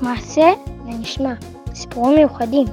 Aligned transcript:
מעשה 0.00 0.52
ונשמע, 0.86 1.32
סיפורים 1.74 2.16
מיוחדים. 2.16 2.66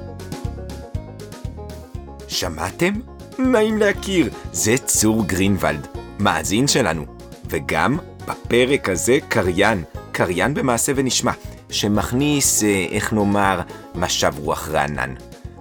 שמעתם? 2.28 2.92
נעים 3.38 3.78
להכיר, 3.78 4.30
זה 4.52 4.78
צור 4.78 5.24
גרינוולד, 5.26 5.86
מאזין 6.18 6.66
שלנו, 6.66 7.04
וגם 7.46 7.98
בפרק 8.28 8.88
הזה 8.88 9.18
קריין, 9.28 9.84
קריין 10.12 10.54
במעשה 10.54 10.92
ונשמע, 10.96 11.32
שמכניס, 11.70 12.64
אה, 12.64 12.86
איך 12.90 13.12
נאמר, 13.12 13.60
משב 13.94 14.32
רוח 14.38 14.68
רענן. 14.68 15.14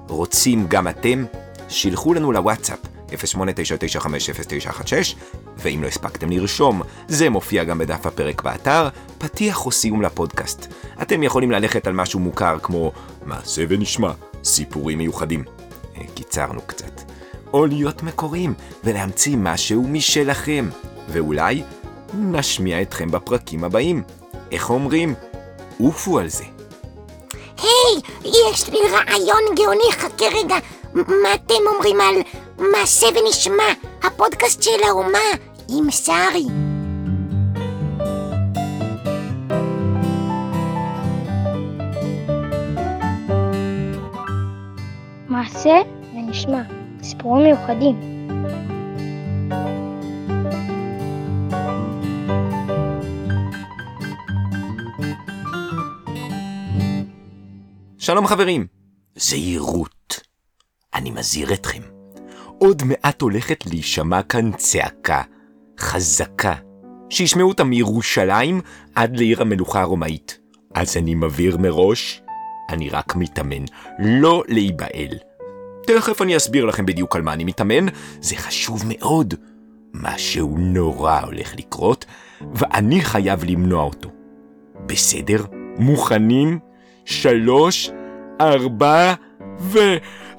רוצים 0.07 0.65
גם 0.67 0.87
אתם? 0.87 1.25
שילחו 1.69 2.13
לנו 2.13 2.31
לוואטסאפ 2.31 2.92
0899500916, 3.13 3.15
ואם 5.57 5.79
לא 5.83 5.87
הספקתם 5.87 6.29
לרשום, 6.29 6.81
זה 7.07 7.29
מופיע 7.29 7.63
גם 7.63 7.77
בדף 7.77 8.05
הפרק 8.05 8.41
באתר, 8.41 8.89
פתיח 9.17 9.65
או 9.65 9.71
סיום 9.71 10.01
לפודקאסט. 10.01 10.73
אתם 11.01 11.23
יכולים 11.23 11.51
ללכת 11.51 11.87
על 11.87 11.93
משהו 11.93 12.19
מוכר 12.19 12.57
כמו 12.63 12.91
מעשה 13.25 13.63
ונשמע, 13.69 14.11
סיפורים 14.43 14.97
מיוחדים. 14.97 15.43
אה, 15.97 16.01
קיצרנו 16.15 16.61
קצת. 16.61 17.01
או 17.53 17.65
להיות 17.65 18.03
מקוריים 18.03 18.53
ולהמציא 18.83 19.37
משהו 19.37 19.83
משלכם, 19.83 20.69
ואולי 21.09 21.63
נשמיע 22.13 22.81
אתכם 22.81 23.11
בפרקים 23.11 23.63
הבאים. 23.63 24.03
איך 24.51 24.69
אומרים? 24.69 25.13
עופו 25.79 26.19
על 26.19 26.27
זה. 26.27 26.43
היי, 27.57 28.01
יש 28.23 28.69
לי 28.69 28.79
רעיון 28.91 29.55
גאוני, 29.55 29.91
חכה 29.91 30.25
רגע. 30.25 30.55
מה 30.93 31.35
אתם 31.35 31.53
אומרים 31.75 32.01
על 32.01 32.15
מעשה 32.57 33.07
ונשמע, 33.07 33.63
הפודקאסט 34.03 34.63
של 34.63 34.83
האומה, 34.87 35.19
עם 35.69 35.91
שרי? 35.91 36.45
מעשה 45.27 45.75
ונשמע, 46.13 46.61
סיפורים 47.03 47.43
מיוחדים. 47.43 48.13
שלום 57.97 58.27
חברים, 58.27 58.67
זהירות. 59.15 60.19
אני 60.93 61.11
מזהיר 61.11 61.53
אתכם. 61.53 61.92
עוד 62.63 62.83
מעט 62.83 63.21
הולכת 63.21 63.65
להישמע 63.65 64.21
כאן 64.21 64.51
צעקה 64.51 65.21
חזקה, 65.79 66.53
שישמעו 67.09 67.49
אותה 67.49 67.63
מירושלים 67.63 68.61
עד 68.95 69.17
לעיר 69.17 69.41
המלוכה 69.41 69.81
הרומאית. 69.81 70.39
אז 70.75 70.97
אני 70.97 71.15
מבהיר 71.15 71.57
מראש, 71.57 72.21
אני 72.69 72.89
רק 72.89 73.15
מתאמן, 73.15 73.63
לא 73.99 74.43
להיבהל. 74.47 75.17
תכף 75.87 76.21
אני 76.21 76.37
אסביר 76.37 76.65
לכם 76.65 76.85
בדיוק 76.85 77.15
על 77.15 77.21
מה 77.21 77.33
אני 77.33 77.43
מתאמן, 77.43 77.85
זה 78.21 78.35
חשוב 78.35 78.83
מאוד. 78.87 79.33
משהו 79.93 80.55
נורא 80.57 81.19
הולך 81.19 81.55
לקרות, 81.57 82.05
ואני 82.53 83.01
חייב 83.01 83.43
למנוע 83.43 83.83
אותו. 83.83 84.09
בסדר? 84.85 85.45
מוכנים? 85.77 86.59
שלוש, 87.05 87.91
ארבע, 88.41 89.13
ו... 89.59 89.79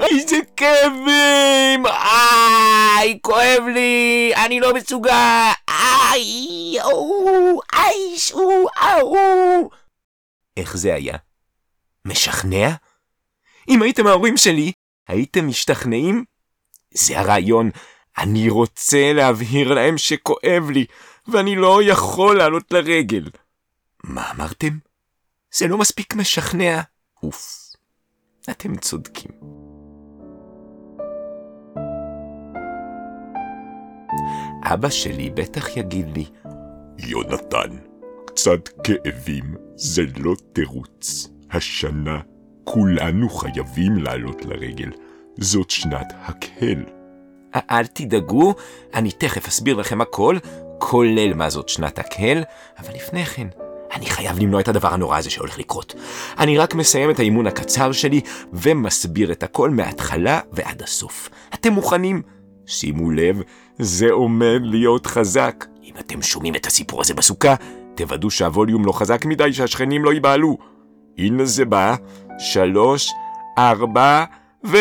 איזה 0.00 0.37
כאבים! 0.56 1.87
איי, 1.87 3.19
כואב 3.23 3.62
לי! 3.75 4.33
אני 4.37 4.61
לא 4.61 4.75
מסוגל! 4.75 5.50
איי, 5.69 6.77
אוו, 6.83 7.61
איי, 7.73 8.19
שו, 8.19 8.67
אוו! 8.83 9.70
איך 10.56 10.77
זה 10.77 10.95
היה? 10.95 11.17
משכנע? 12.05 12.69
אם 13.69 13.83
הייתם 13.83 14.06
ההורים 14.06 14.37
שלי, 14.37 14.72
הייתם 15.09 15.48
משתכנעים? 15.48 16.25
זה 16.91 17.21
הרעיון. 17.21 17.71
אני 18.19 18.49
רוצה 18.49 19.12
להבהיר 19.12 19.75
להם 19.75 19.99
שכואב 19.99 20.71
לי, 20.71 20.87
ואני 21.28 21.56
לא 21.56 21.81
יכול 21.82 22.38
לעלות 22.38 22.72
לרגל. 22.72 23.31
מה 24.05 24.31
אמרתם? 24.31 24.78
זה 25.55 25.66
לא 25.66 25.78
מספיק 25.78 26.15
משכנע. 26.15 26.81
אוף, 27.22 27.72
אתם 28.50 28.76
צודקים. 28.76 29.63
אבא 34.66 34.91
שלי 34.91 35.30
בטח 35.30 35.76
יגיד 35.76 36.06
לי, 36.16 36.25
יונתן, 36.98 37.76
קצת 38.26 38.69
כאבים 38.84 39.54
זה 39.75 40.02
לא 40.19 40.34
תירוץ. 40.52 41.28
השנה 41.50 42.20
כולנו 42.64 43.30
חייבים 43.30 43.98
לעלות 43.98 44.44
לרגל. 44.44 44.91
זאת 45.41 45.70
שנת 45.70 46.12
הקהל. 46.22 46.84
אל 47.54 47.86
תדאגו, 47.86 48.54
אני 48.94 49.10
תכף 49.10 49.48
אסביר 49.48 49.76
לכם 49.76 50.00
הכל, 50.00 50.36
כולל 50.78 51.34
מה 51.34 51.50
זאת 51.50 51.69
שנת 51.69 51.98
הקהל, 51.98 52.44
אבל 52.78 52.94
לפני 52.94 53.25
כן, 53.25 53.46
אני 53.92 54.06
חייב 54.06 54.38
למנוע 54.38 54.60
את 54.60 54.69
הדבר 54.69 54.88
הנורא 54.88 55.19
הזה 55.19 55.31
שהולך 55.31 55.58
לקרות. 55.58 55.94
אני 56.38 56.58
רק 56.58 56.75
מסיים 56.75 57.10
את 57.10 57.19
האימון 57.19 57.46
הקצר 57.46 57.92
שלי 57.92 58.20
ומסביר 58.52 59.32
את 59.32 59.42
הכל 59.42 59.70
מההתחלה 59.70 60.41
ועד 60.52 60.82
הסוף. 60.82 61.28
אתם 61.54 61.72
מוכנים? 61.72 62.22
שימו 62.66 63.10
לב, 63.10 63.42
זה 63.78 64.10
עומד 64.10 64.60
להיות 64.62 65.06
חזק. 65.06 65.64
אם 65.82 65.94
אתם 66.00 66.22
שומעים 66.22 66.54
את 66.54 66.66
הסיפור 66.66 67.00
הזה 67.00 67.14
בסוכה, 67.14 67.54
תוודאו 67.94 68.30
שהווליום 68.30 68.84
לא 68.84 68.92
חזק 68.92 69.25
מדי 69.25 69.52
שהשכנים 69.52 70.04
לא 70.04 70.12
ייבהלו. 70.12 70.58
הנה 71.19 71.44
זה 71.44 71.64
בא, 71.64 71.97
שלוש, 72.38 73.10
ארבע, 73.58 74.25
ו... 74.64 74.76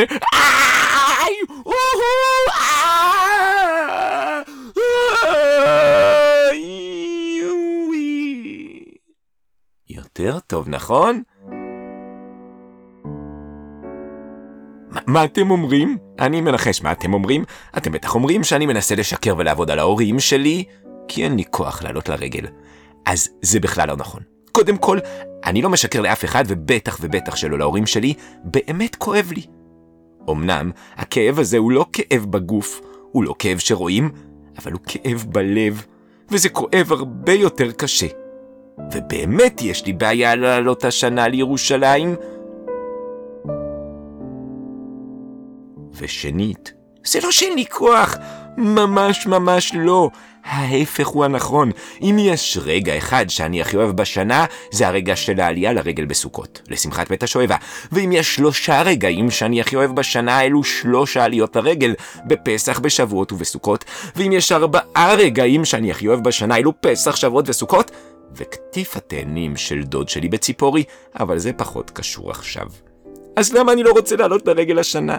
יותר 9.90 10.40
טוב, 10.40 10.70
נכון? 10.70 11.24
מה- 15.08 15.24
אתם 15.26 15.52
אומרים? 15.52 15.98
אני 16.20 16.42
מנחש 16.42 16.82
מה 16.82 16.92
אתם 16.92 17.14
אומרים. 17.14 17.44
אתם 17.78 17.92
בטח 17.92 18.16
אומרים 18.16 18.44
שאני 18.44 18.66
מנסה 18.66 18.96
לשקר 18.96 19.36
ולעבוד 19.38 19.72
על 19.72 19.80
ההורים 19.80 20.20
שלי, 20.20 20.64
כי 21.08 21.24
אין 21.24 21.36
לי 21.36 21.44
כוח 21.50 21.84
לעלות 21.84 22.10
לרגל. 22.10 22.46
אז 23.06 23.30
זה 23.42 23.60
בכלל 23.60 23.88
לא 23.88 23.96
נכון. 23.96 24.22
קודם 24.52 24.78
כל, 24.78 25.00
אני 25.46 25.62
לא 25.62 25.70
משקר 25.70 26.02
לאף 26.02 26.26
אחד, 26.26 26.44
ובטח 26.48 26.98
ובטח 27.02 27.36
שלא 27.36 27.58
להורים 27.58 27.86
שלי, 27.86 28.14
באמת 28.44 28.96
כואב 28.96 29.32
לי. 29.36 29.42
אמנם, 30.30 30.72
הכאב 30.96 31.40
הזה 31.40 31.58
הוא 31.58 31.72
לא 31.72 31.86
כאב 31.94 32.26
בגוף, 32.30 32.82
הוא 33.12 33.24
לא 33.24 33.36
כאב 33.40 33.58
שרואים, 33.58 34.10
אבל 34.62 34.72
הוא 34.72 34.82
כאב 34.86 35.26
בלב, 35.28 35.86
וזה 36.30 36.50
כואב 36.50 36.88
הרבה 36.92 37.34
יותר 37.34 37.72
קשה. 37.72 38.08
ובאמת 38.94 39.62
יש 39.62 39.86
לי 39.86 39.94
בעיה 39.94 40.36
לעלות 40.36 40.86
השנה 40.86 41.28
לירושלים. 41.28 42.16
ושנית, 45.98 46.74
זה 47.06 47.20
לא 47.24 47.32
שאין 47.32 47.56
לי 47.56 47.66
כוח, 47.66 48.16
ממש 48.58 49.28
ממש 49.28 49.72
לא. 49.76 50.10
ההפך 50.46 51.08
הוא 51.08 51.26
הנכון. 51.26 51.72
אם 52.02 52.18
יש 52.20 52.58
רגע 52.62 52.98
אחד 52.98 53.26
שאני 53.30 53.62
הכי 53.62 53.78
אוהב 53.78 53.92
בשנה, 53.92 54.46
זה 54.72 54.88
הרגע 54.88 55.16
של 55.16 55.40
העלייה 55.40 55.74
לרגל 55.74 56.06
בסוכות, 56.06 56.62
לשמחת 56.70 57.10
בית 57.10 57.24
השואבה. 57.24 57.56
ואם 57.92 58.12
יש 58.12 58.36
שלושה 58.36 58.82
רגעים 58.82 59.32
שאני 59.32 59.62
הכי 59.62 59.76
אוהב 59.76 59.96
בשנה, 59.96 60.42
אלו 60.42 60.64
שלוש 60.64 61.18
העליות 61.18 61.56
לרגל, 61.56 61.94
בפסח, 62.26 62.80
בשבועות 62.80 63.32
ובסוכות. 63.32 63.86
ואם 64.16 64.32
יש 64.32 64.52
ארבעה 64.52 65.14
רגעים 65.14 65.66
שאני 65.66 65.92
הכי 65.92 66.08
אוהב 66.08 66.24
בשנה, 66.24 66.58
אלו 66.58 66.74
פסח, 66.82 67.16
שבועות 67.16 67.50
וסוכות, 67.50 67.92
וקטיף 68.36 68.98
התאנים 68.98 69.56
של 69.56 69.84
דוד 69.84 70.10
שלי 70.10 70.30
בציפורי, 70.30 70.84
אבל 71.20 71.38
זה 71.38 71.54
פחות 71.54 71.90
קשור 71.92 72.32
עכשיו. 72.32 72.68
אז 73.36 73.54
למה 73.54 73.72
אני 73.72 73.84
לא 73.84 73.92
רוצה 73.92 74.16
לעלות 74.16 74.48
לרגל 74.48 74.80
השנה? 74.80 75.18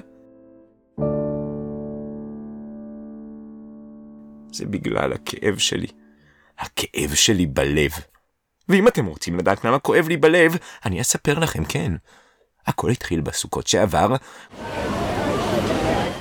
זה 4.64 4.70
בגלל 4.70 5.12
הכאב 5.12 5.58
שלי. 5.58 5.87
הכאב 6.58 7.14
שלי 7.14 7.46
בלב. 7.46 7.90
ואם 8.69 8.88
אתם 8.88 9.06
רוצים 9.06 9.38
לדעת 9.38 9.64
למה 9.64 9.78
כואב 9.78 10.08
לי 10.08 10.16
בלב, 10.16 10.56
אני 10.84 11.00
אספר 11.00 11.38
לכם, 11.38 11.64
כן. 11.64 11.93
הכל 12.66 12.90
התחיל 12.90 13.20
בסוכות 13.20 13.66
שעבר. 13.66 14.14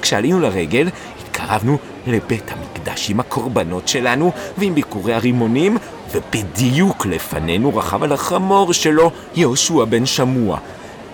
כשעלינו 0.01 0.39
לרגל, 0.39 0.89
התקרבנו 1.19 1.77
לבית 2.07 2.51
המקדש 2.51 3.09
עם 3.09 3.19
הקורבנות 3.19 3.87
שלנו 3.87 4.31
ועם 4.57 4.75
ביקורי 4.75 5.13
הרימונים, 5.13 5.77
ובדיוק 6.11 7.05
לפנינו 7.05 7.77
רכב 7.77 8.03
על 8.03 8.11
החמור 8.11 8.73
שלו 8.73 9.11
יהושע 9.35 9.85
בן 9.85 10.05
שמוע. 10.05 10.59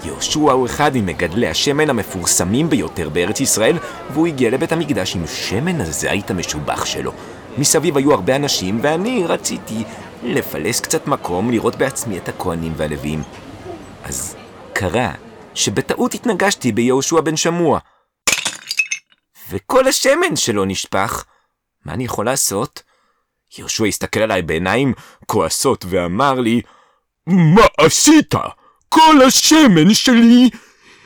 יהושע 0.04 0.52
הוא 0.52 0.66
אחד 0.66 0.92
ממגדלי 0.94 1.48
השמן 1.48 1.90
המפורסמים 1.90 2.70
ביותר 2.70 3.10
בארץ 3.10 3.40
ישראל, 3.40 3.78
והוא 4.14 4.28
הגיע 4.28 4.50
לבית 4.50 4.72
המקדש 4.72 5.16
עם 5.16 5.28
שמן 5.28 5.82
הזית 5.82 6.32
המשובח 6.32 6.86
שלו. 6.86 7.12
מסביב 7.58 7.98
היו 7.98 8.14
הרבה 8.14 8.36
אנשים, 8.36 8.80
ואני 8.82 9.24
רציתי 9.28 9.84
לפלס 10.24 10.82
קצת 10.82 11.08
מקום 11.08 11.52
לראות 11.52 11.76
בעצמי 11.76 12.18
את 12.18 12.30
הכהנים 12.30 12.74
והלוויים. 12.78 13.24
אז 14.04 14.36
קרה 14.74 15.12
שבטעות 15.56 16.14
התנגשתי 16.14 16.72
ביהושע 16.72 17.22
בן 17.22 17.36
שמוע. 17.36 17.80
וכל 19.50 19.88
השמן 19.88 20.36
שלו 20.36 20.66
נשפך. 20.66 21.26
מה 21.86 21.94
אני 21.94 22.06
יכול 22.06 22.26
לעשות? 22.26 22.84
יהושע 23.58 23.86
הסתכל 23.86 24.20
עליי 24.20 24.42
בעיניים 24.42 24.94
כועסות 25.26 25.86
ואמר 25.90 26.34
לי, 26.40 26.62
מה 27.28 27.66
עשית? 27.78 28.36
כל 28.90 29.22
השמן 29.28 29.94
שלי? 29.94 30.50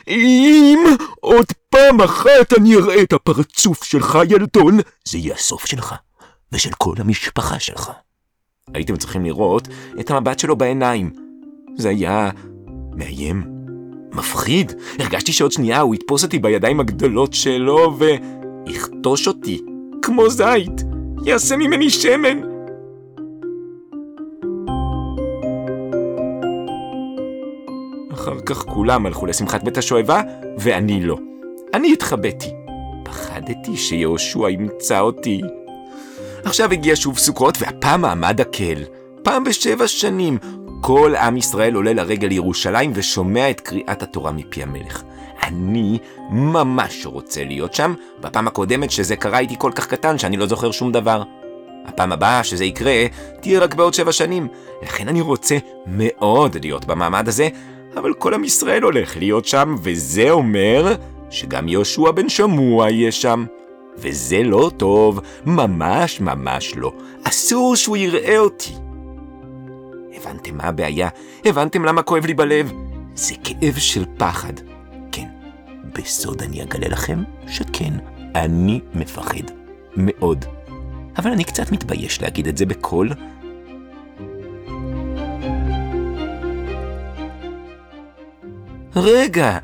אם 0.08 0.78
עוד 1.20 1.46
פעם 1.70 2.00
אחת 2.00 2.52
אני 2.58 2.76
אראה 2.76 3.02
את 3.02 3.12
הפרצוף 3.12 3.84
שלך, 3.84 4.18
ילדון, 4.30 4.78
זה 5.04 5.18
יהיה 5.18 5.34
הסוף 5.34 5.66
שלך, 5.66 5.94
ושל 6.52 6.70
כל 6.78 6.94
המשפחה 6.98 7.58
שלך. 7.58 7.90
הייתם 8.74 8.96
צריכים 8.96 9.24
לראות 9.24 9.68
את 10.00 10.10
המבט 10.10 10.38
שלו 10.38 10.56
בעיניים. 10.56 11.10
זה 11.76 11.88
היה 11.88 12.30
מאיים, 12.96 13.44
מפחיד. 14.12 14.72
הרגשתי 14.98 15.32
שעוד 15.32 15.52
שנייה 15.52 15.80
הוא 15.80 15.94
יתפוס 15.94 16.24
אותי 16.24 16.38
בידיים 16.38 16.80
הגדולות 16.80 17.32
שלו 17.32 17.98
ויכתוש 17.98 19.28
אותי, 19.28 19.60
כמו 20.02 20.30
זית. 20.30 20.82
יעשה 21.24 21.56
ממני 21.56 21.90
שמן. 21.90 22.53
כך 28.46 28.64
כולם 28.64 29.06
הלכו 29.06 29.26
לשמחת 29.26 29.62
בית 29.62 29.78
השואבה, 29.78 30.22
ואני 30.58 31.02
לא. 31.02 31.16
אני 31.74 31.92
התחבאתי. 31.92 32.50
פחדתי 33.02 33.76
שיהושע 33.76 34.50
ימצא 34.50 35.00
אותי. 35.00 35.40
עכשיו 36.44 36.72
הגיע 36.72 36.96
שוב 36.96 37.18
סוכות, 37.18 37.54
והפעם 37.60 38.00
מעמד 38.00 38.40
הקהל. 38.40 38.84
פעם 39.22 39.44
בשבע 39.44 39.86
שנים, 39.86 40.38
כל 40.80 41.14
עם 41.16 41.36
ישראל 41.36 41.74
עולה 41.74 41.92
לרגל 41.92 42.28
לירושלים 42.28 42.92
ושומע 42.94 43.50
את 43.50 43.60
קריאת 43.60 44.02
התורה 44.02 44.32
מפי 44.32 44.62
המלך. 44.62 45.02
אני 45.42 45.98
ממש 46.30 47.06
רוצה 47.06 47.44
להיות 47.44 47.74
שם. 47.74 47.94
בפעם 48.20 48.48
הקודמת 48.48 48.90
שזה 48.90 49.16
קרה 49.16 49.38
הייתי 49.38 49.54
כל 49.58 49.72
כך 49.74 49.86
קטן 49.86 50.18
שאני 50.18 50.36
לא 50.36 50.46
זוכר 50.46 50.70
שום 50.70 50.92
דבר. 50.92 51.22
הפעם 51.86 52.12
הבאה 52.12 52.44
שזה 52.44 52.64
יקרה, 52.64 53.06
תהיה 53.40 53.60
רק 53.60 53.74
בעוד 53.74 53.94
שבע 53.94 54.12
שנים. 54.12 54.48
לכן 54.82 55.08
אני 55.08 55.20
רוצה 55.20 55.56
מאוד 55.86 56.56
להיות 56.62 56.84
במעמד 56.84 57.28
הזה, 57.28 57.48
אבל 57.96 58.14
כל 58.14 58.34
עם 58.34 58.44
ישראל 58.44 58.82
הולך 58.82 59.16
להיות 59.16 59.44
שם, 59.44 59.74
וזה 59.82 60.30
אומר 60.30 60.94
שגם 61.30 61.68
יהושע 61.68 62.10
בן 62.10 62.28
שמוע 62.28 62.90
יהיה 62.90 63.12
שם. 63.12 63.44
וזה 63.96 64.42
לא 64.42 64.70
טוב, 64.76 65.20
ממש 65.46 66.20
ממש 66.20 66.72
לא. 66.76 66.92
אסור 67.24 67.76
שהוא 67.76 67.96
יראה 67.96 68.38
אותי. 68.38 68.72
הבנתם 70.16 70.56
מה 70.56 70.64
הבעיה? 70.64 71.08
הבנתם 71.44 71.84
למה 71.84 72.02
כואב 72.02 72.26
לי 72.26 72.34
בלב? 72.34 72.72
זה 73.14 73.34
כאב 73.44 73.74
של 73.78 74.04
פחד. 74.16 74.52
כן, 75.12 75.26
בסוד 75.94 76.42
אני 76.42 76.62
אגלה 76.62 76.88
לכם 76.88 77.22
שכן, 77.46 77.92
אני 78.34 78.80
מפחד. 78.94 79.44
מאוד. 79.96 80.44
אבל 81.18 81.30
אני 81.30 81.44
קצת 81.44 81.72
מתבייש 81.72 82.22
להגיד 82.22 82.48
את 82.48 82.56
זה 82.56 82.66
בקול. 82.66 83.10
רגע, 88.96 89.58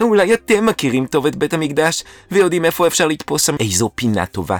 אולי 0.00 0.34
אתם 0.34 0.66
מכירים 0.66 1.06
טוב 1.06 1.26
את 1.26 1.36
בית 1.36 1.54
המקדש 1.54 2.04
ויודעים 2.30 2.64
איפה 2.64 2.86
אפשר 2.86 3.08
לתפוס 3.08 3.46
שם 3.46 3.56
איזו 3.60 3.90
פינה 3.94 4.26
טובה. 4.26 4.56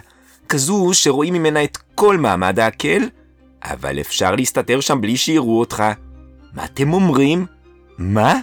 כזו 0.49 0.91
שרואים 0.93 1.35
ממנה 1.35 1.65
את 1.65 1.79
כל 1.95 2.17
מעמד 2.17 2.61
העקל, 2.61 3.09
אבל 3.65 4.01
אפשר 4.01 4.35
להסתתר 4.35 4.81
שם 4.81 5.01
בלי 5.01 5.17
שיראו 5.17 5.61
אותך. 5.61 5.85
מה 6.53 6.65
אתם 6.65 6.93
אומרים? 6.93 7.47
מה? 7.99 8.35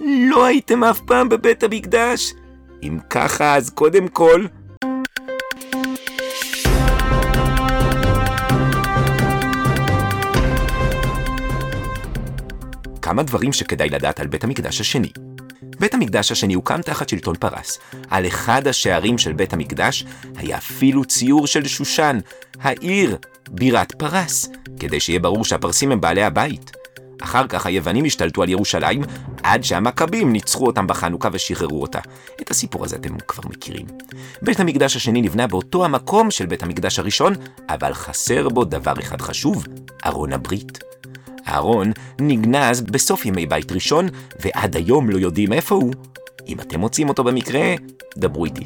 לא 0.00 0.44
הייתם 0.44 0.84
אף 0.84 1.00
פעם 1.00 1.28
בבית 1.28 1.62
המקדש? 1.62 2.32
אם 2.82 2.98
ככה, 3.10 3.56
אז 3.56 3.70
קודם 3.70 4.08
כל... 4.08 4.46
כמה 13.10 13.22
דברים 13.22 13.52
שכדאי 13.52 13.88
לדעת 13.88 14.20
על 14.20 14.26
בית 14.26 14.44
המקדש 14.44 14.80
השני. 14.80 15.12
בית 15.62 15.94
המקדש 15.94 16.32
השני 16.32 16.54
הוקם 16.54 16.82
תחת 16.82 17.08
שלטון 17.08 17.36
פרס. 17.36 17.78
על 18.10 18.26
אחד 18.26 18.66
השערים 18.66 19.18
של 19.18 19.32
בית 19.32 19.52
המקדש 19.52 20.04
היה 20.36 20.56
אפילו 20.56 21.04
ציור 21.04 21.46
של 21.46 21.66
שושן, 21.68 22.18
העיר, 22.60 23.16
בירת 23.50 23.92
פרס, 23.92 24.48
כדי 24.80 25.00
שיהיה 25.00 25.18
ברור 25.18 25.44
שהפרסים 25.44 25.92
הם 25.92 26.00
בעלי 26.00 26.22
הבית. 26.22 26.72
אחר 27.22 27.46
כך 27.46 27.66
היוונים 27.66 28.04
השתלטו 28.04 28.42
על 28.42 28.48
ירושלים, 28.48 29.02
עד 29.42 29.64
שהמכבים 29.64 30.32
ניצחו 30.32 30.66
אותם 30.66 30.86
בחנוכה 30.86 31.28
ושחררו 31.32 31.82
אותה. 31.82 32.00
את 32.40 32.50
הסיפור 32.50 32.84
הזה 32.84 32.96
אתם 32.96 33.18
כבר 33.28 33.48
מכירים. 33.48 33.86
בית 34.42 34.60
המקדש 34.60 34.96
השני 34.96 35.22
נבנה 35.22 35.46
באותו 35.46 35.84
המקום 35.84 36.30
של 36.30 36.46
בית 36.46 36.62
המקדש 36.62 36.98
הראשון, 36.98 37.34
אבל 37.68 37.94
חסר 37.94 38.48
בו 38.48 38.64
דבר 38.64 38.94
אחד 39.00 39.20
חשוב, 39.20 39.66
ארון 40.06 40.32
הברית. 40.32 40.89
הארון 41.50 41.92
נגנז 42.20 42.80
בסוף 42.80 43.26
ימי 43.26 43.46
בית 43.46 43.72
ראשון, 43.72 44.08
ועד 44.40 44.76
היום 44.76 45.10
לא 45.10 45.18
יודעים 45.18 45.52
איפה 45.52 45.74
הוא. 45.74 45.92
אם 46.48 46.60
אתם 46.60 46.80
מוצאים 46.80 47.08
אותו 47.08 47.24
במקרה, 47.24 47.74
דברו 48.18 48.44
איתי. 48.44 48.64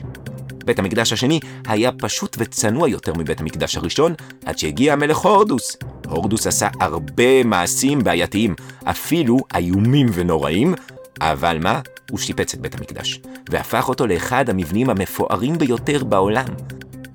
בית 0.65 0.79
המקדש 0.79 1.13
השני 1.13 1.41
היה 1.67 1.93
פשוט 1.93 2.37
וצנוע 2.39 2.89
יותר 2.89 3.13
מבית 3.15 3.41
המקדש 3.41 3.77
הראשון, 3.77 4.15
עד 4.45 4.59
שהגיע 4.59 4.93
המלך 4.93 5.19
הורדוס. 5.19 5.77
הורדוס 6.09 6.47
עשה 6.47 6.69
הרבה 6.81 7.45
מעשים 7.45 8.05
בעייתיים, 8.05 8.55
אפילו 8.85 9.39
איומים 9.55 10.07
ונוראים, 10.13 10.75
אבל 11.21 11.59
מה? 11.63 11.81
הוא 12.11 12.19
שיפץ 12.19 12.55
את 12.55 12.61
בית 12.61 12.75
המקדש, 12.75 13.21
והפך 13.51 13.89
אותו 13.89 14.07
לאחד 14.07 14.49
המבנים 14.49 14.91
המפוארים 14.91 15.59
ביותר 15.59 16.05
בעולם. 16.05 16.47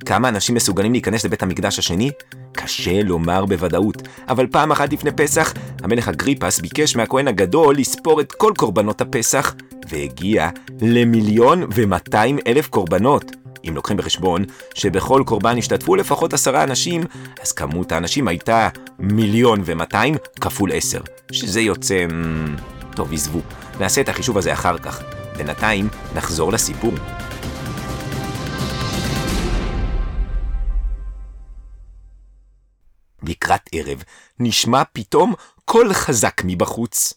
כמה 0.05 0.29
אנשים 0.29 0.55
מסוגלים 0.55 0.91
להיכנס 0.91 1.25
לבית 1.25 1.43
המקדש 1.43 1.79
השני? 1.79 2.11
קשה 2.51 3.03
לומר 3.03 3.45
בוודאות, 3.45 4.07
אבל 4.29 4.47
פעם 4.47 4.71
אחת 4.71 4.93
לפני 4.93 5.11
פסח, 5.11 5.53
המלך 5.83 6.07
אגריפס 6.07 6.59
ביקש 6.59 6.95
מהכהן 6.95 7.27
הגדול 7.27 7.77
לספור 7.77 8.21
את 8.21 8.31
כל 8.31 8.53
קורבנות 8.57 9.01
הפסח, 9.01 9.55
והגיע 9.89 10.49
למיליון 10.81 11.63
ומאתיים 11.75 12.39
אלף 12.47 12.67
קורבנות. 12.67 13.31
אם 13.67 13.75
לוקחים 13.75 13.97
בחשבון 13.97 14.45
שבכל 14.73 15.23
קורבן 15.25 15.57
השתתפו 15.57 15.95
לפחות 15.95 16.33
עשרה 16.33 16.63
אנשים, 16.63 17.03
אז 17.41 17.51
כמות 17.51 17.91
האנשים 17.91 18.27
הייתה 18.27 18.69
מיליון 18.99 19.61
ומאתיים 19.65 20.15
כפול 20.41 20.71
עשר, 20.73 21.01
שזה 21.31 21.61
יוצא... 21.61 22.05
טוב, 22.95 23.13
עזבו. 23.13 23.39
נעשה 23.79 24.01
את 24.01 24.09
החישוב 24.09 24.37
הזה 24.37 24.53
אחר 24.53 24.77
כך. 24.77 25.03
בינתיים, 25.37 25.87
נחזור 26.15 26.51
לסיפור. 26.51 26.93
לקראת 33.29 33.69
ערב, 33.71 34.03
נשמע 34.39 34.83
פתאום 34.93 35.33
קול 35.65 35.93
חזק 35.93 36.41
מבחוץ. 36.45 37.13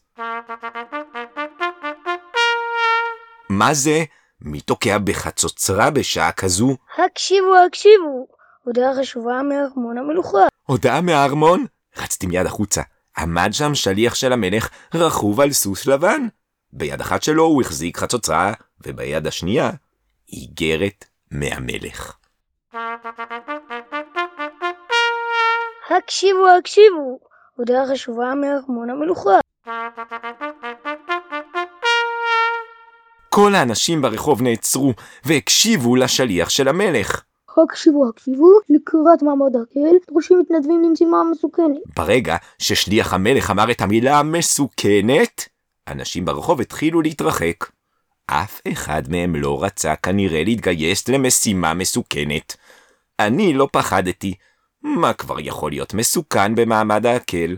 מה 3.49 3.75
זה? 3.75 4.05
מי 4.41 4.61
תוקע 4.61 4.99
בחצוצרה 4.99 5.91
בשעה 5.91 6.33
כזו? 6.33 6.77
הקשיבו, 6.99 7.55
הקשיבו. 7.67 8.27
הודעה 8.65 8.95
חשובה 9.01 9.43
מארמון 9.43 9.99
המלוכה. 9.99 10.47
הודעה 10.67 11.01
מהארמון? 11.01 11.67
רצתי 11.97 12.27
מיד 12.27 12.47
החוצה. 12.47 12.83
עמד 13.19 13.49
שם 13.53 13.75
שליח 13.75 14.15
של 14.15 14.33
המלך 14.33 14.69
רכוב 14.95 15.41
על 15.41 15.53
סוס 15.53 15.87
לבן. 15.87 16.27
ביד 16.73 17.01
אחת 17.01 17.23
שלו 17.23 17.45
הוא 17.45 17.63
החזיק 17.63 17.99
חצוצרה, 17.99 18.53
וביד 18.87 19.27
השנייה 19.27 19.71
איגרת 20.33 21.05
מהמלך. 21.31 22.17
הקשיבו, 25.99 26.49
הקשיבו. 26.59 27.19
הודעה 27.57 27.87
חשובה 27.93 28.35
מארמון 28.35 28.91
המלוכה. 28.91 29.39
כל 33.29 33.55
האנשים 33.55 34.03
ברחוב 34.03 34.43
נעצרו 34.43 34.93
והקשיבו 35.25 35.97
לשליח 35.97 36.49
של 36.49 36.69
המלך. 36.69 37.23
הקשיבו, 37.59 38.09
הקשיבו. 38.09 38.49
לקראת 38.69 39.23
מעמד 39.23 39.57
הקהל 39.57 39.97
דרושים 40.11 40.39
מתנדבים 40.41 40.83
למשימה 40.83 41.23
מסוכנת. 41.31 41.97
ברגע 41.97 42.37
ששליח 42.59 43.15
המלך 43.15 43.51
אמר 43.51 43.71
את 43.71 43.81
המילה 43.81 44.23
מסוכנת, 44.23 45.49
אנשים 45.89 46.25
ברחוב 46.25 46.61
התחילו 46.61 47.03
להתרחק. 47.03 47.65
אף 48.27 48.61
אחד 48.73 49.03
מהם 49.09 49.37
לא 49.37 49.65
רצה 49.65 49.97
כנראה 49.97 50.45
להתגייס 50.45 51.09
למשימה 51.09 51.75
מסוכנת. 51.75 52.57
אני 53.19 53.55
לא 53.55 53.69
פחדתי. 53.73 54.35
מה 54.83 55.13
כבר 55.13 55.41
יכול 55.41 55.71
להיות 55.71 55.95
מסוכן 55.95 56.55
במעמד 56.55 57.07
ההקל? 57.07 57.57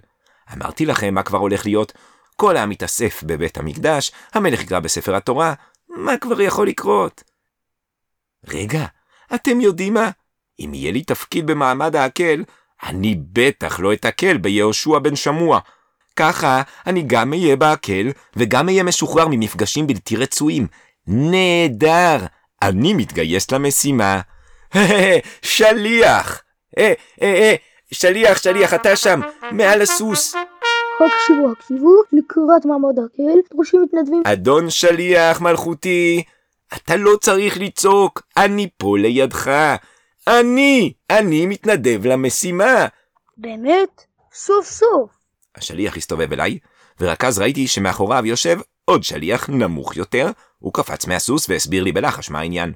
אמרתי 0.53 0.87
לכם 0.87 1.15
מה 1.15 1.23
כבר 1.23 1.39
הולך 1.39 1.67
להיות. 1.67 1.93
כל 2.37 2.57
העם 2.57 2.71
מתאסף 2.71 3.23
בבית 3.27 3.59
המקדש, 3.59 4.13
המלך 4.33 4.63
יקרא 4.63 4.81
בספר 4.81 5.17
התורה, 5.17 5.55
מה 5.89 6.17
כבר 6.17 6.41
יכול 6.41 6.69
לקרות? 6.69 7.23
רגע, 8.49 8.85
אתם 9.35 9.61
יודעים 9.61 9.95
מה? 9.95 10.11
אם 10.61 10.75
יהיה 10.75 10.93
לי 10.93 11.05
תפקיד 11.05 11.47
במעמד 11.47 11.97
ההקל, 11.97 12.45
אני 12.83 13.17
בטח 13.33 13.81
לא 13.81 13.93
אתקל 13.93 14.37
ביהושע 14.37 14.99
בן 14.99 15.17
שמוע. 15.17 15.61
ככה 16.17 16.63
אני 16.87 17.03
גם 17.03 17.33
אהיה 17.33 17.57
בעקל, 17.57 18.13
וגם 18.37 18.69
אהיה 18.69 18.83
משוחרר 18.83 19.29
ממפגשים 19.31 19.87
בלתי 19.87 20.17
רצויים. 20.17 20.67
נהדר! 21.07 22.27
אני 22.63 22.95
מתגייס 22.95 23.51
למשימה. 23.51 24.21
שליח! 25.43 26.44
אה, 26.79 26.93
אה, 27.23 27.35
אה, 27.35 27.55
שליח, 27.93 28.39
שליח, 28.39 28.75
אתה 28.75 28.97
שם, 28.97 29.21
מעל 29.53 29.83
הסוס. 29.83 30.35
הקשיבו, 30.95 31.53
הקשיבו, 31.53 31.95
לקראת 32.13 32.65
מעמד 32.65 32.99
הקהל 32.99 33.39
דרושים 33.51 33.83
מתנדבים. 33.83 34.23
אדון 34.27 34.71
שליח 34.71 35.41
מלכותי, 35.41 36.23
אתה 36.77 36.97
לא 36.97 37.17
צריך 37.21 37.59
לצעוק, 37.61 38.23
אני 38.37 38.69
פה 38.77 38.99
לידך. 38.99 39.51
אני, 40.27 40.93
אני 41.11 41.47
מתנדב 41.47 42.07
למשימה. 42.07 42.87
באמת? 43.37 44.05
סוף 44.35 44.67
סוף. 44.67 45.11
השליח 45.57 45.97
הסתובב 45.97 46.33
אליי, 46.33 46.59
ורק 47.01 47.25
אז 47.25 47.39
ראיתי 47.39 47.67
שמאחוריו 47.67 48.27
יושב 48.27 48.59
עוד 48.85 49.03
שליח 49.03 49.51
נמוך 49.51 49.97
יותר, 49.97 50.31
הוא 50.59 50.73
קפץ 50.73 51.07
מהסוס 51.07 51.49
והסביר 51.49 51.85
לי 51.85 51.93
בלחש 51.93 52.31
מה 52.31 52.39
העניין. 52.39 52.73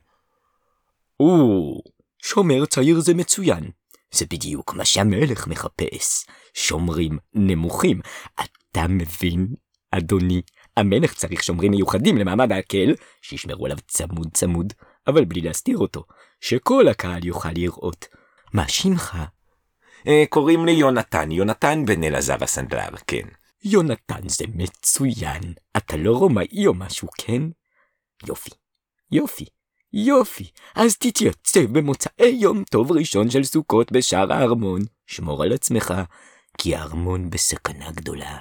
או, 1.20 1.80
שומר 2.22 2.66
צעיר 2.66 3.00
זה 3.00 3.14
מצוין. 3.14 3.70
זה 4.10 4.26
בדיוק 4.30 4.74
מה 4.74 4.84
שהמלך 4.84 5.46
מחפש. 5.46 6.26
שומרים 6.54 7.18
נמוכים. 7.34 8.00
אתה 8.34 8.88
מבין, 8.88 9.46
אדוני? 9.90 10.42
המלך 10.76 11.14
צריך 11.14 11.42
שומרים 11.42 11.70
מיוחדים 11.70 12.16
למעמד 12.18 12.52
ההקל, 12.52 12.94
שישמרו 13.22 13.66
עליו 13.66 13.78
צמוד 13.86 14.28
צמוד, 14.32 14.72
אבל 15.06 15.24
בלי 15.24 15.40
להסתיר 15.40 15.78
אותו, 15.78 16.04
שכל 16.40 16.88
הקהל 16.88 17.24
יוכל 17.24 17.52
לראות. 17.52 18.06
מה 18.52 18.68
שמך? 18.68 19.18
אה, 20.06 20.24
קוראים 20.28 20.66
לי 20.66 20.72
יונתן, 20.72 21.32
יונתן 21.32 21.84
בן 21.86 22.04
אלעזר 22.04 22.36
הסנדלר, 22.40 22.96
כן. 23.06 23.28
יונתן 23.64 24.28
זה 24.28 24.44
מצוין. 24.54 25.42
אתה 25.76 25.96
לא 25.96 26.16
רומאי 26.16 26.66
או 26.66 26.74
משהו, 26.74 27.08
כן? 27.18 27.42
יופי, 28.26 28.50
יופי, 29.12 29.44
יופי. 29.92 30.50
אז 30.74 30.96
תתייצב 30.96 31.64
במוצאי 31.72 32.28
יום 32.28 32.64
טוב 32.70 32.92
ראשון 32.92 33.30
של 33.30 33.44
סוכות 33.44 33.92
בשער 33.92 34.32
הארמון. 34.32 34.82
שמור 35.06 35.42
על 35.42 35.52
עצמך, 35.52 35.94
כי 36.58 36.76
הארמון 36.76 37.30
בסכנה 37.30 37.90
גדולה. 37.90 38.38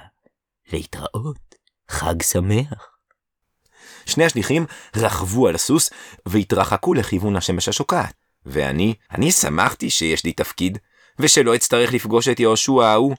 להתראות, 0.72 1.54
חג 1.88 2.22
שמח. 2.22 2.98
שני 4.06 4.24
השליחים 4.24 4.66
רכבו 4.96 5.48
על 5.48 5.54
הסוס 5.54 5.90
והתרחקו 6.26 6.94
לכיוון 6.94 7.36
השמש 7.36 7.68
השוקעת. 7.68 8.14
ואני, 8.46 8.94
אני 9.10 9.32
שמחתי 9.32 9.90
שיש 9.90 10.24
לי 10.24 10.32
תפקיד, 10.32 10.78
ושלא 11.18 11.54
אצטרך 11.54 11.92
לפגוש 11.92 12.28
את 12.28 12.40
יהושע 12.40 12.84
ההוא. 12.84 13.14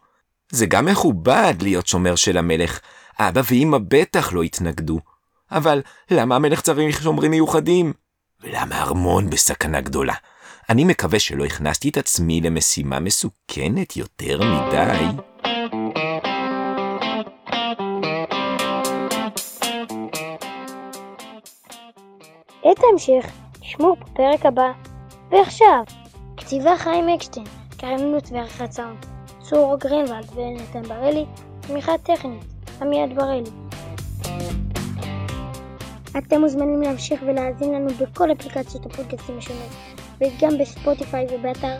זה 0.51 0.65
גם 0.65 0.85
מכובד 0.85 1.53
להיות 1.61 1.87
שומר 1.87 2.15
של 2.15 2.37
המלך. 2.37 2.79
אבא 3.19 3.41
ואמא 3.51 3.77
בטח 3.87 4.33
לא 4.33 4.43
התנגדו. 4.43 4.99
אבל 5.51 5.81
למה 6.11 6.35
המלך 6.35 6.61
צריך 6.61 7.03
שומרים 7.03 7.31
מיוחדים? 7.31 7.93
ולמה 8.41 8.75
הארמון 8.75 9.29
בסכנה 9.29 9.81
גדולה? 9.81 10.13
אני 10.69 10.85
מקווה 10.85 11.19
שלא 11.19 11.45
הכנסתי 11.45 11.89
את 11.89 11.97
עצמי 11.97 12.41
למשימה 12.41 12.99
מסוכנת 12.99 13.97
יותר 13.97 14.39
מדי. 14.41 15.05
את 22.71 22.77
ההמשך 22.83 23.31
תשמעו 23.59 23.95
בפרק 23.95 24.45
הבא. 24.45 24.71
ועכשיו, 25.31 25.83
כתיבה 26.37 26.77
חיים 26.77 27.09
אקשטיין, 27.09 27.45
קריינות 27.77 28.29
ועריכת 28.31 28.71
סאונד, 28.71 29.05
צור 29.41 29.77
גרינוולד 29.79 30.29
ונתן 30.35 30.81
בראלי, 30.81 31.25
תמיכה 31.59 31.97
טכנית, 31.97 32.43
עמיעד 32.81 33.15
בראלי. 33.15 33.68
אתם 36.17 36.41
מוזמנים 36.41 36.81
להמשיך 36.81 37.21
ולהאזין 37.27 37.73
לנו 37.73 37.89
בכל 37.89 38.31
אפליקציות 38.31 38.85
הפודקאסטים 38.85 39.37
השונות, 39.37 39.69
וגם 40.21 40.57
בספוטיפיי 40.59 41.25
ובאתר, 41.31 41.77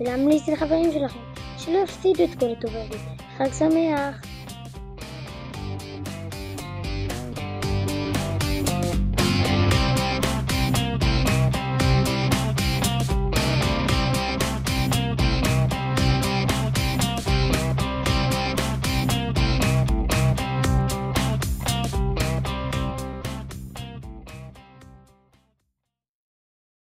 ולהמליץ 0.00 0.48
לחברים 0.48 0.92
שלכם, 0.92 1.20
שלא 1.58 1.78
יפסידו 1.78 2.24
את 2.24 2.38
כל 2.40 2.46
הטובות. 2.58 2.86
הזה. 2.90 3.22
חג 3.38 3.52
שמח! 3.52 4.22